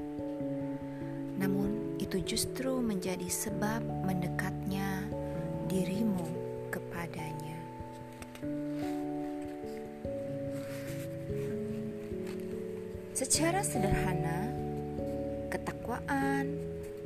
[1.38, 5.06] namun itu justru menjadi sebab mendekatnya
[5.70, 6.26] dirimu
[6.74, 7.58] kepadanya.
[13.14, 14.41] Secara sederhana,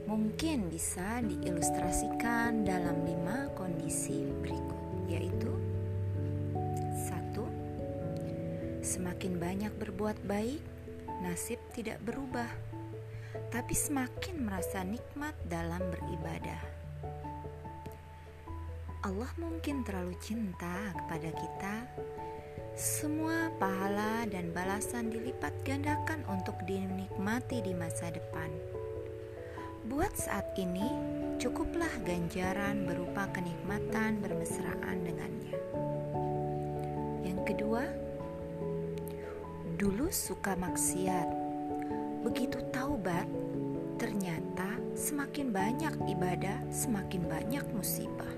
[0.07, 5.51] Mungkin bisa diilustrasikan dalam lima kondisi berikut, yaitu
[6.95, 7.45] satu,
[8.85, 10.63] semakin banyak berbuat baik,
[11.25, 12.47] nasib tidak berubah,
[13.51, 16.63] tapi semakin merasa nikmat dalam beribadah.
[19.09, 21.75] Allah mungkin terlalu cinta kepada kita
[22.77, 28.53] semua pahala dan balasan dilipat gandakan untuk dinikmati di masa depan.
[29.97, 30.85] Buat saat ini,
[31.41, 35.57] cukuplah ganjaran berupa kenikmatan bermesraan dengannya.
[37.25, 37.89] Yang kedua,
[39.81, 41.33] dulu suka maksiat,
[42.29, 43.25] begitu taubat,
[43.97, 48.37] ternyata semakin banyak ibadah, semakin banyak musibah.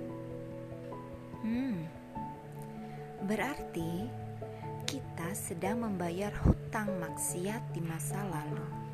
[1.42, 1.90] Hmm,
[3.26, 4.06] berarti
[4.86, 8.87] kita sedang membayar hutang maksiat di masa lalu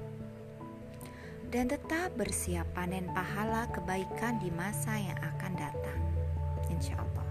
[1.55, 6.01] dan tetap bersiap panen pahala kebaikan di masa yang akan datang.
[6.67, 7.31] Insya Allah.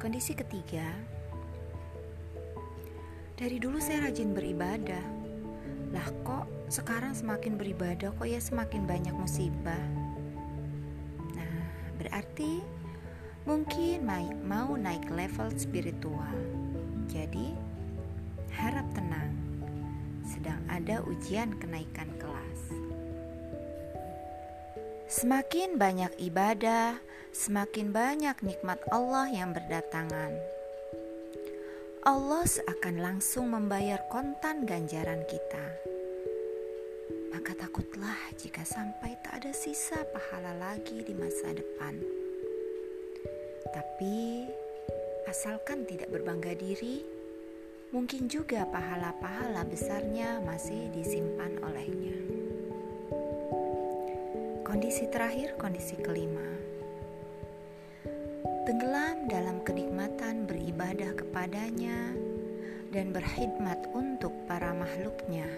[0.00, 0.88] Kondisi ketiga,
[3.36, 5.04] dari dulu saya rajin beribadah.
[5.92, 9.84] Lah kok sekarang semakin beribadah kok ya semakin banyak musibah.
[11.36, 11.60] Nah,
[12.00, 12.64] berarti
[13.44, 14.08] mungkin
[14.48, 16.32] mau naik level spiritual.
[17.04, 17.52] Jadi,
[18.56, 19.09] harap tenang,
[20.90, 22.60] sedang ada ujian kenaikan kelas.
[25.06, 26.98] Semakin banyak ibadah,
[27.30, 30.34] semakin banyak nikmat Allah yang berdatangan.
[32.02, 35.66] Allah seakan langsung membayar kontan ganjaran kita.
[37.30, 41.94] Maka takutlah jika sampai tak ada sisa pahala lagi di masa depan.
[43.70, 44.42] Tapi
[45.30, 47.06] Asalkan tidak berbangga diri,
[47.90, 52.14] mungkin juga pahala-pahala besarnya masih disimpan olehnya.
[54.62, 56.46] Kondisi terakhir, kondisi kelima.
[58.62, 62.14] Tenggelam dalam kenikmatan beribadah kepadanya
[62.94, 65.50] dan berkhidmat untuk para makhluknya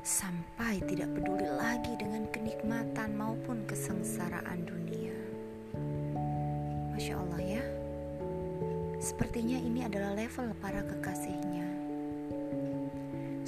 [0.00, 5.12] sampai tidak peduli lagi dengan kenikmatan maupun kesengsaraan dunia.
[6.96, 7.79] Masya Allah ya.
[9.00, 11.64] Sepertinya ini adalah level para kekasihnya.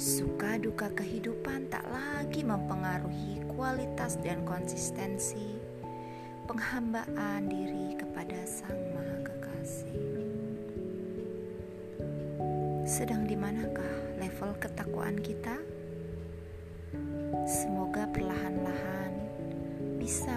[0.01, 5.61] Suka duka kehidupan tak lagi mempengaruhi kualitas dan konsistensi
[6.49, 10.01] penghambaan diri kepada Sang Maha Kekasih.
[12.89, 15.61] Sedang di manakah level ketakwaan kita?
[17.45, 19.13] Semoga perlahan-lahan
[20.01, 20.33] bisa